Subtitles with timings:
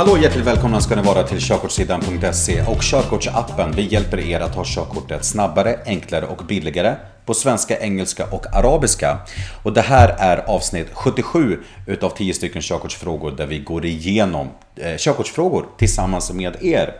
[0.00, 3.72] Hallå hjärtligt välkomna ska ni vara till körkortssidan.se och körkortsappen.
[3.76, 6.94] Vi hjälper er att ha körkortet snabbare, enklare och billigare
[7.26, 9.18] på svenska, engelska och arabiska.
[9.62, 14.96] Och det här är avsnitt 77 utav 10 stycken körkortsfrågor där vi går igenom eh,
[14.96, 16.94] körkortsfrågor tillsammans med er.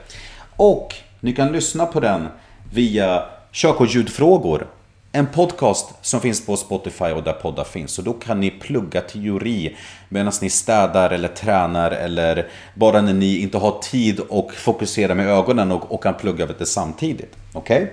[0.56, 2.28] Och ni kan lyssna på den
[2.72, 3.22] via
[3.52, 4.66] körkortsljudfrågor
[5.12, 7.92] en podcast som finns på Spotify och där poddar finns.
[7.92, 9.76] Så då kan ni plugga teori
[10.08, 15.28] medan ni städar eller tränar eller bara när ni inte har tid och fokusera med
[15.28, 17.36] ögonen och, och kan plugga lite samtidigt.
[17.52, 17.82] Okej?
[17.82, 17.88] Okay?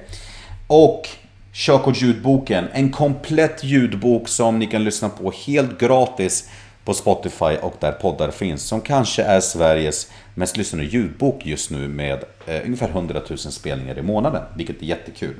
[0.68, 1.10] Och
[1.54, 6.49] Körkortsljudboken, en komplett ljudbok som ni kan lyssna på helt gratis
[6.86, 8.63] på Spotify och där poddar finns.
[8.63, 13.98] Som kanske är Sveriges mest lyssnade ljudbok just nu med eh, ungefär 100 000 spelningar
[13.98, 14.44] i månaden.
[14.55, 15.36] Vilket är jättekul.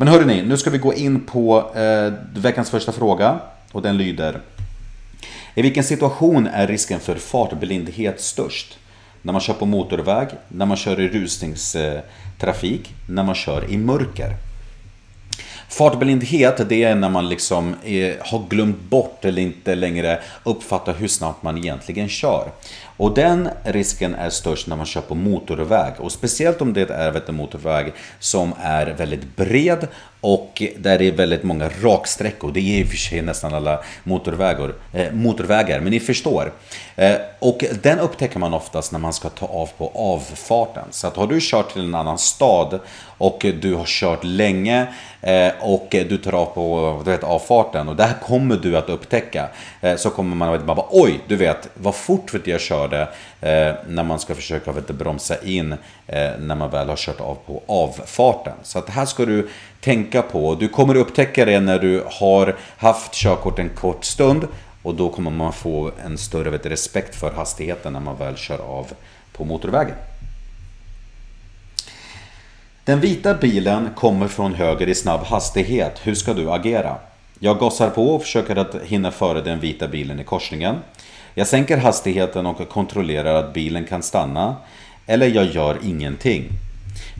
[0.00, 3.40] Men hörrni, nu ska vi gå in på eh, veckans första fråga.
[3.72, 4.40] Och den lyder.
[5.54, 8.78] I vilken situation är risken för fartblindhet störst?
[9.22, 14.36] När man kör på motorväg, när man kör i rusningstrafik, när man kör i mörker.
[15.68, 21.08] Fartblindhet, det är när man liksom är, har glömt bort eller inte längre uppfattar hur
[21.08, 22.48] snabbt man egentligen kör.
[22.98, 27.22] Och den risken är störst när man kör på motorväg och speciellt om det är
[27.28, 29.88] en motorväg som är väldigt bred
[30.20, 32.52] och där det är väldigt många raksträckor.
[32.52, 36.52] Det är i och för sig nästan alla motorvägar, eh, motorvägar men ni förstår.
[36.96, 40.84] Eh, och den upptäcker man oftast när man ska ta av på avfarten.
[40.90, 42.80] Så att har du kört till en annan stad
[43.18, 44.86] och du har kört länge
[45.20, 48.88] eh, och du tar av på du vet, avfarten och det här kommer du att
[48.88, 49.48] upptäcka.
[49.80, 53.08] Eh, så kommer man att bara oj, du vet vad fort jag kör” körde
[53.40, 55.72] eh, när man ska försöka vet, bromsa in
[56.06, 58.54] eh, när man väl har kört av på avfarten.
[58.62, 59.48] Så att det här ska du
[59.80, 60.54] tänka på.
[60.54, 64.46] Du kommer upptäcka det när du har haft körkort en kort stund
[64.82, 68.58] och då kommer man få en större vet, respekt för hastigheten när man väl kör
[68.58, 68.86] av
[69.32, 69.96] på motorvägen.
[72.84, 76.00] Den vita bilen kommer från höger i snabb hastighet.
[76.02, 76.96] Hur ska du agera?
[77.38, 80.76] Jag gasar på och försöker att hinna före den vita bilen i korsningen.
[81.38, 84.56] Jag sänker hastigheten och kontrollerar att bilen kan stanna.
[85.06, 86.50] Eller jag gör ingenting.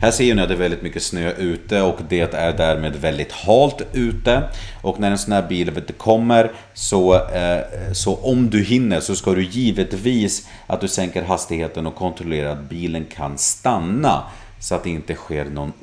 [0.01, 3.31] Här ser ni att det är väldigt mycket snö ute och det är därmed väldigt
[3.31, 4.43] halt ute.
[4.81, 7.59] Och när en sån här bil kommer så, eh,
[7.93, 12.69] så om du hinner så ska du givetvis att du sänker hastigheten och kontrollerar att
[12.69, 14.23] bilen kan stanna.
[14.59, 15.73] Så att det inte sker någon,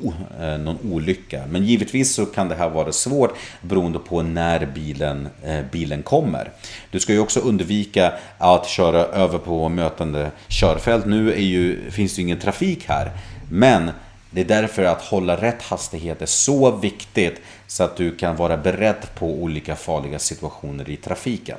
[0.41, 1.43] eh, någon olycka.
[1.51, 6.51] Men givetvis så kan det här vara svårt beroende på när bilen, eh, bilen kommer.
[6.91, 11.07] Du ska ju också undvika att köra över på mötande körfält.
[11.07, 13.11] Nu är ju, finns det ju ingen trafik här.
[13.51, 13.91] Men
[14.31, 18.57] det är därför att hålla rätt hastighet är så viktigt så att du kan vara
[18.57, 21.59] beredd på olika farliga situationer i trafiken.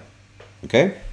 [0.64, 0.86] Okej?
[0.86, 1.07] Okay?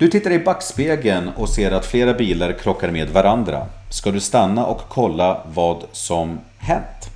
[0.00, 3.66] Du tittar i backspegeln och ser att flera bilar krockar med varandra.
[3.90, 7.10] Ska du stanna och kolla vad som hänt?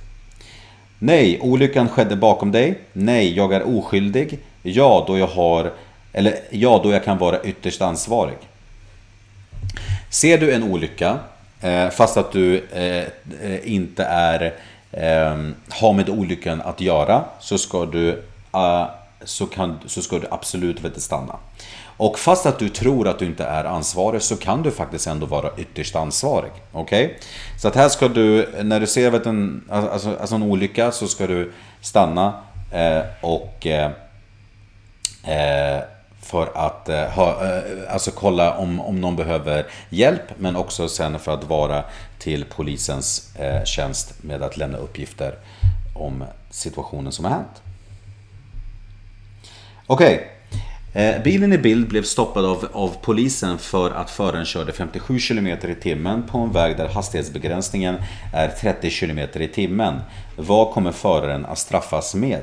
[0.99, 2.79] Nej, olyckan skedde bakom dig.
[2.93, 4.39] Nej, jag är oskyldig.
[4.61, 5.71] Ja, då jag har...
[6.13, 8.37] Eller ja, då jag kan vara ytterst ansvarig.
[10.09, 11.19] Ser du en olycka,
[11.61, 13.05] eh, fast att du eh,
[13.51, 14.53] eh, inte är,
[14.91, 18.87] ehm, har med olyckan att göra, så ska du, ah,
[19.23, 21.35] så kan, så ska du absolut inte stanna.
[21.97, 25.25] Och fast att du tror att du inte är ansvarig så kan du faktiskt ändå
[25.25, 26.51] vara ytterst ansvarig.
[26.71, 27.05] Okej?
[27.05, 27.17] Okay?
[27.61, 31.07] Så att här ska du, när du ser en, alltså, alltså, alltså en olycka så
[31.07, 31.51] ska du
[31.81, 32.33] stanna
[32.71, 33.91] eh, och eh,
[35.23, 35.83] eh,
[36.21, 41.19] för att eh, ha, eh, alltså kolla om, om någon behöver hjälp men också sen
[41.19, 41.83] för att vara
[42.19, 45.35] till polisens eh, tjänst med att lämna uppgifter
[45.95, 47.61] om situationen som har hänt.
[49.87, 50.15] Okej.
[50.15, 50.34] Okay.
[50.95, 55.47] Eh, bilen i bild blev stoppad av, av polisen för att föraren körde 57 km
[55.47, 57.95] i timmen på en väg där hastighetsbegränsningen
[58.33, 59.99] är 30 km i timmen.
[60.37, 62.41] Vad kommer föraren att straffas med?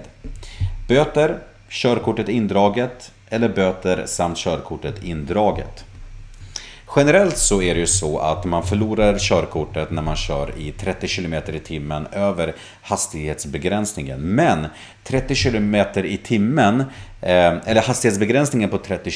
[0.88, 5.84] Böter, körkortet indraget, eller böter samt körkortet indraget.
[6.96, 11.08] Generellt så är det ju så att man förlorar körkortet när man kör i 30
[11.08, 14.20] km i timmen över hastighetsbegränsningen.
[14.20, 14.66] Men
[15.04, 16.80] 30 km i timmen,
[17.20, 19.10] eh, eller hastighetsbegränsningen på 30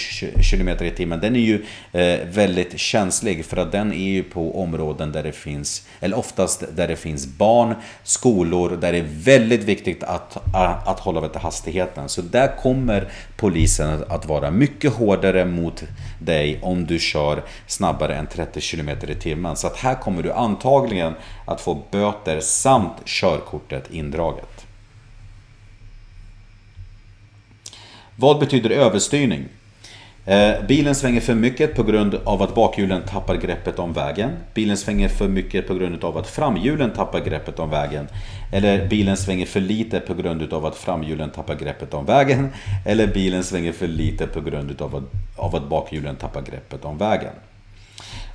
[0.50, 4.62] km i timmen, den är ju eh, väldigt känslig för att den är ju på
[4.62, 9.64] områden där det finns, eller oftast där det finns barn, skolor, där det är väldigt
[9.64, 10.36] viktigt att,
[10.86, 12.08] att hålla vet, hastigheten.
[12.08, 15.84] Så där kommer polisen att vara mycket hårdare mot
[16.18, 19.56] dig om du kör snabbare än 30 km i timmen.
[19.56, 24.55] Så att här kommer du antagligen att få böter samt körkortet indraget.
[28.18, 29.44] Vad betyder överstyrning?
[30.24, 34.30] Eh, bilen svänger för mycket på grund av att bakhjulen tappar greppet om vägen.
[34.54, 38.08] Bilen svänger för mycket på grund av att framhjulen tappar greppet om vägen.
[38.52, 42.48] Eller bilen svänger för lite på grund av att framhjulen tappar greppet om vägen.
[42.86, 45.04] Eller bilen svänger för lite på grund av att,
[45.36, 47.32] av att bakhjulen tappar greppet om vägen.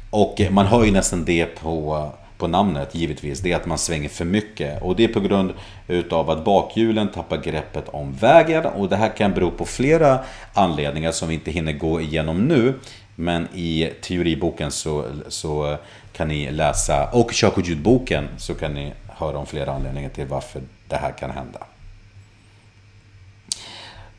[0.10, 2.10] Och man hör ju nästan det på
[2.42, 4.82] på namnet givetvis, det är att man svänger för mycket.
[4.82, 5.54] Och det är på grund
[5.88, 8.66] utav att bakhjulen tappar greppet om vägen.
[8.66, 10.20] Och det här kan bero på flera
[10.54, 12.74] anledningar som vi inte hinner gå igenom nu.
[13.16, 15.78] Men i teoriboken så, så
[16.14, 20.96] kan ni läsa, och körkortsljudboken så kan ni höra om flera anledningar till varför det
[20.96, 21.60] här kan hända.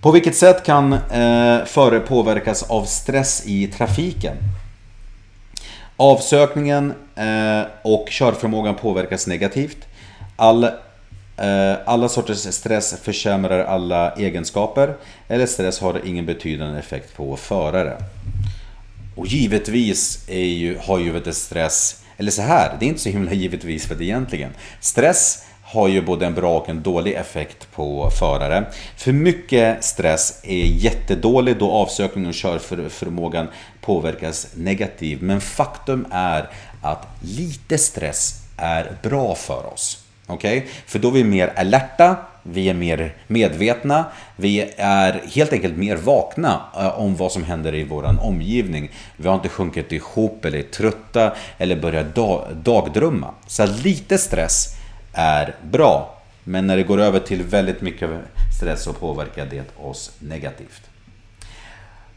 [0.00, 4.36] På vilket sätt kan eh, förare påverkas av stress i trafiken?
[6.02, 9.76] Avsökningen eh, och körförmågan påverkas negativt.
[10.36, 14.94] All, eh, alla sorters stress försämrar alla egenskaper.
[15.28, 17.96] Eller stress har ingen betydande effekt på förare.
[19.16, 23.32] Och givetvis är ju, har ju stress, eller så här, det är inte så himla
[23.32, 24.50] givetvis för det egentligen.
[24.80, 28.64] Stress har ju både en bra och en dålig effekt på förare.
[28.96, 33.48] För mycket stress är jättedålig då avsökningen och körförmågan
[33.80, 35.20] påverkas negativt.
[35.20, 36.50] Men faktum är
[36.82, 40.04] att lite stress är bra för oss.
[40.26, 40.58] Okej?
[40.58, 40.70] Okay?
[40.86, 44.04] För då är vi mer alerta, vi är mer medvetna,
[44.36, 48.90] vi är helt enkelt mer vakna eh, om vad som händer i vår omgivning.
[49.16, 52.14] Vi har inte sjunkit ihop eller är trötta eller börjat
[52.64, 53.34] dagdrömma.
[53.46, 54.81] Så lite stress
[55.12, 56.22] är bra.
[56.44, 58.10] Men när det går över till väldigt mycket
[58.58, 60.92] stress så påverkar det oss negativt.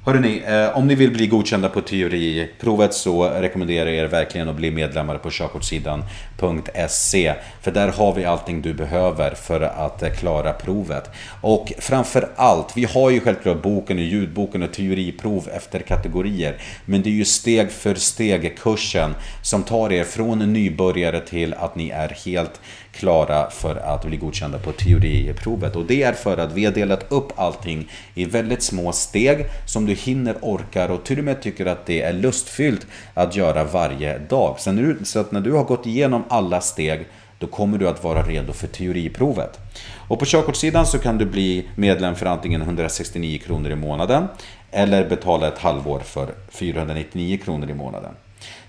[0.05, 4.55] Hörrni, eh, om ni vill bli godkända på teoriprovet så rekommenderar jag er verkligen att
[4.55, 7.33] bli medlemmar på körkortssidan.se.
[7.61, 11.09] För där har vi allting du behöver för att eh, klara provet.
[11.41, 16.57] Och framför allt, vi har ju självklart boken och ljudboken och teoriprov efter kategorier.
[16.85, 21.75] Men det är ju steg för steg kursen som tar er från nybörjare till att
[21.75, 22.61] ni är helt
[22.95, 25.75] klara för att bli godkända på teoriprovet.
[25.75, 29.85] Och det är för att vi har delat upp allting i väldigt små steg som
[29.85, 34.17] du hinner, orkar och till och med tycker att det är lustfyllt att göra varje
[34.17, 34.55] dag.
[35.03, 37.07] Så att när du har gått igenom alla steg
[37.39, 39.59] då kommer du att vara redo för teoriprovet.
[40.07, 44.27] Och på körkortssidan så kan du bli medlem för antingen 169 kronor i månaden
[44.71, 48.11] eller betala ett halvår för 499 kronor i månaden.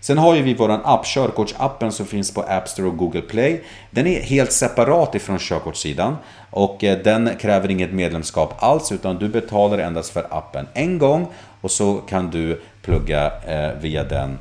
[0.01, 3.63] Sen har ju vi vår app, körkortsappen som finns på App Store och Google Play.
[3.91, 6.17] Den är helt separat ifrån körkortssidan
[6.51, 11.27] och eh, den kräver inget medlemskap alls utan du betalar endast för appen en gång
[11.61, 14.39] och så kan du plugga eh, via den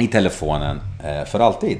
[0.00, 1.78] i telefonen eh, för alltid.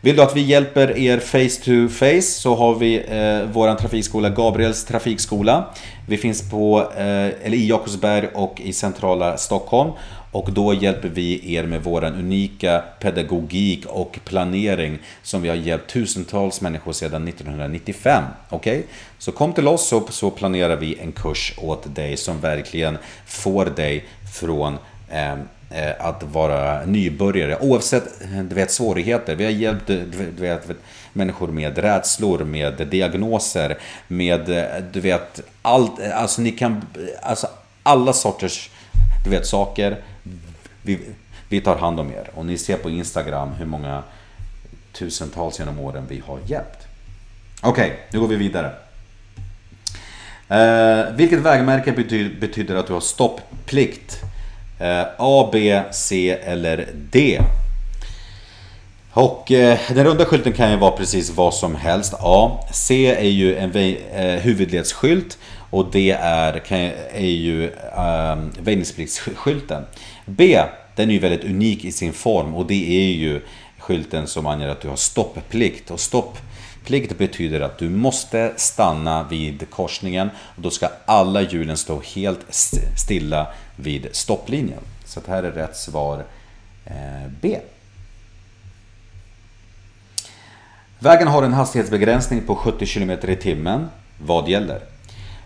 [0.00, 4.30] Vill du att vi hjälper er face to face så har vi eh, våran trafikskola
[4.30, 5.64] Gabriels trafikskola.
[6.08, 9.90] Vi finns på, eh, eller i Jakobsberg och i centrala Stockholm.
[10.30, 15.90] Och då hjälper vi er med våran unika pedagogik och planering som vi har hjälpt
[15.90, 18.24] tusentals människor sedan 1995.
[18.48, 18.78] Okej?
[18.78, 18.88] Okay?
[19.18, 23.66] Så kom till oss så, så planerar vi en kurs åt dig som verkligen får
[23.66, 24.04] dig
[24.40, 24.78] från
[25.10, 25.38] ehm,
[25.70, 29.34] eh, att vara nybörjare oavsett eh, du vet, svårigheter.
[29.34, 29.96] Vi har hjälpt eh,
[30.36, 30.68] du vet,
[31.12, 36.00] människor med rädslor, med diagnoser, med eh, du vet allt.
[36.14, 36.86] Alltså ni kan,
[37.22, 37.46] alltså
[37.82, 38.70] alla sorters
[39.26, 39.96] du vet saker
[40.82, 40.98] vi,
[41.48, 42.30] vi tar hand om er.
[42.34, 44.02] Och ni ser på Instagram hur många
[44.92, 46.86] tusentals genom åren vi har hjälpt.
[47.62, 48.72] Okej, okay, nu går vi vidare.
[50.48, 54.22] Eh, vilket vägmärke betyder, betyder att du har stopplikt?
[54.80, 57.40] Eh, A, B, C eller D?
[59.12, 62.14] Och eh, den runda skylten kan ju vara precis vad som helst.
[62.20, 62.64] A.
[62.72, 65.38] C är ju en eh, huvudledsskylt
[65.70, 66.78] och det är, kan,
[67.12, 69.84] är ju um, väjningspliktsskylten.
[70.24, 70.62] B,
[70.94, 73.40] den är ju väldigt unik i sin form och det är ju
[73.78, 75.90] skylten som anger att du har stopplikt.
[75.90, 82.00] Och stopplikt betyder att du måste stanna vid korsningen och då ska alla hjulen stå
[82.14, 82.40] helt
[82.96, 83.46] stilla
[83.76, 84.80] vid stopplinjen.
[85.04, 86.24] Så det här är rätt svar
[86.84, 87.58] eh, B.
[90.98, 93.88] Vägen har en hastighetsbegränsning på 70 km i timmen.
[94.18, 94.80] Vad gäller?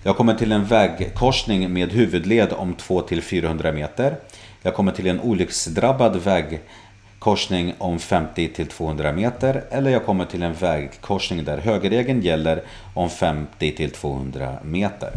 [0.03, 4.17] Jag kommer till en vägkorsning med huvudled om 2-400 meter.
[4.63, 9.65] Jag kommer till en olycksdrabbad vägkorsning om 50-200 meter.
[9.71, 12.63] Eller jag kommer till en vägkorsning där högerregeln gäller
[12.95, 15.11] om 50-200 meter.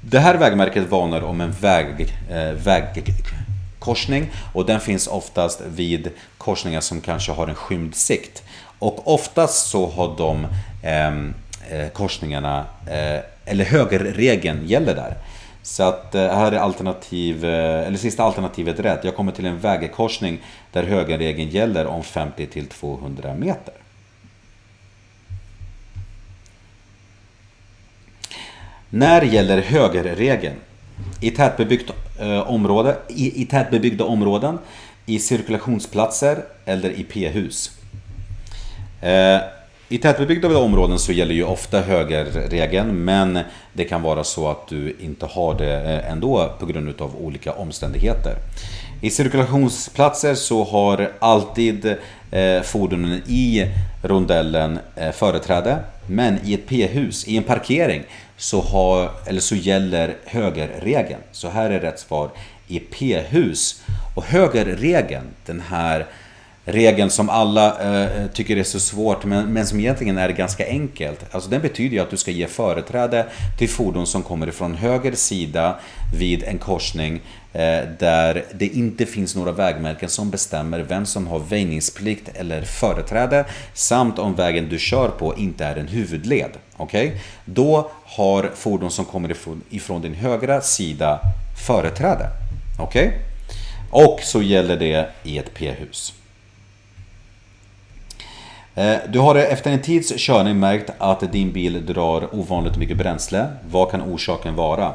[0.00, 6.80] Det här vägmärket varnar om en väg, eh, vägkorsning och den finns oftast vid korsningar
[6.80, 8.42] som kanske har en skymd sikt.
[8.78, 10.46] Och oftast så har de
[10.82, 11.34] eh,
[11.68, 15.14] Eh, korsningarna, eh, eller högerregeln gäller där.
[15.62, 19.04] Så att eh, här är alternativ, eller sista alternativet rätt.
[19.04, 20.38] Jag kommer till en vägkorsning
[20.72, 23.74] där högerregeln gäller om 50 till 200 meter.
[28.90, 30.56] När gäller högerregeln?
[31.20, 31.90] I, tätbebyggt,
[32.46, 34.58] område, i, I tätbebyggda områden,
[35.06, 37.70] i cirkulationsplatser eller i p-hus.
[39.92, 43.38] I tätbebyggda områden så gäller ju ofta högerregeln men
[43.72, 47.52] det kan vara så att du inte har det eh, ändå på grund av olika
[47.52, 48.34] omständigheter.
[49.00, 51.96] I cirkulationsplatser så har alltid
[52.30, 53.66] eh, fordonen i
[54.02, 58.02] rondellen eh, företräde men i ett p-hus, i en parkering,
[58.36, 61.20] så, har, eller så gäller högerregeln.
[61.32, 62.30] Så här är rätt svar
[62.68, 63.82] i p-hus.
[64.16, 66.06] Och högerregeln, den här
[66.72, 71.24] regeln som alla eh, tycker är så svårt men, men som egentligen är ganska enkelt.
[71.30, 73.26] Alltså den betyder ju att du ska ge företräde
[73.58, 75.78] till fordon som kommer ifrån höger sida
[76.14, 77.20] vid en korsning
[77.52, 83.44] eh, där det inte finns några vägmärken som bestämmer vem som har väjningsplikt eller företräde
[83.74, 86.50] samt om vägen du kör på inte är en huvudled.
[86.76, 87.10] Okay?
[87.44, 91.20] Då har fordon som kommer ifrån, ifrån din högra sida
[91.66, 92.26] företräde.
[92.78, 93.06] Okej?
[93.06, 93.18] Okay?
[93.90, 96.14] Och så gäller det i ett p-hus.
[98.80, 103.46] Eh, du har efter en tids körning märkt att din bil drar ovanligt mycket bränsle.
[103.70, 104.92] Vad kan orsaken vara?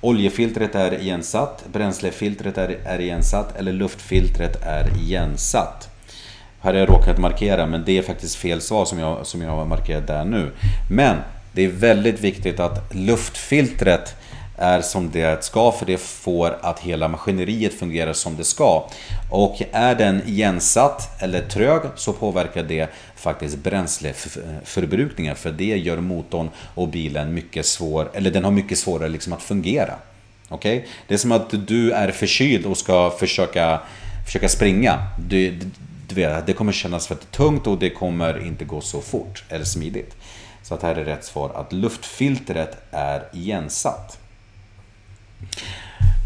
[0.00, 5.88] Oljefiltret är igensatt, bränslefiltret är igensatt eller luftfiltret är igensatt.
[6.60, 9.50] Här har jag råkat markera men det är faktiskt fel svar som jag, som jag
[9.50, 10.50] har markerat där nu.
[10.90, 11.16] Men
[11.52, 14.16] det är väldigt viktigt att luftfiltret
[14.56, 18.88] är som det ska för det får att hela maskineriet fungerar som det ska.
[19.30, 26.50] Och är den igensatt eller trög så påverkar det faktiskt bränsleförbrukningen för det gör motorn
[26.74, 29.94] och bilen mycket svår, eller den har mycket svårare liksom att fungera.
[30.48, 30.76] Okej?
[30.76, 30.90] Okay?
[31.08, 33.80] Det är som att du är förkyld och ska försöka,
[34.26, 35.06] försöka springa.
[35.28, 35.60] Du,
[36.08, 39.64] du vet, det kommer kännas väldigt tungt och det kommer inte gå så fort eller
[39.64, 40.16] smidigt.
[40.62, 44.18] Så att här är rätt svar att luftfiltret är igensatt.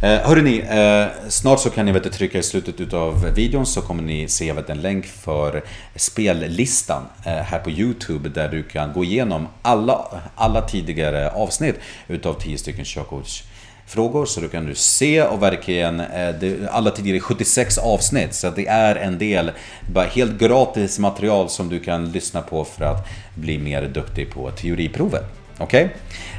[0.02, 4.02] Eh, hörrni, eh, snart så kan ni vet, trycka i slutet utav videon så kommer
[4.02, 5.64] ni se vet, en länk för
[5.96, 11.74] spellistan eh, här på Youtube där du kan gå igenom alla, alla tidigare avsnitt
[12.08, 16.34] utav 10 stycken körkortsfrågor så du kan du se och verkligen eh,
[16.70, 19.50] alla tidigare 76 avsnitt så det är en del
[19.92, 24.50] bara helt gratis material som du kan lyssna på för att bli mer duktig på
[24.50, 25.24] teoriprovet.
[25.58, 25.84] Okej?
[25.84, 25.96] Okay?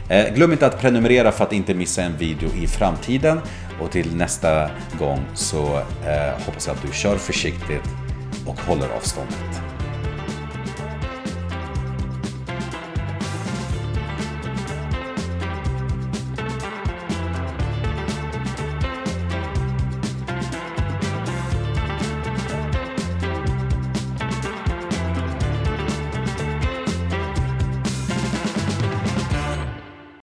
[0.09, 3.39] Eh, glöm inte att prenumerera för att inte missa en video i framtiden.
[3.81, 7.83] Och till nästa gång så eh, hoppas jag att du kör försiktigt
[8.45, 9.78] och håller avståndet.